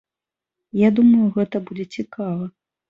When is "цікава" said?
2.01-2.43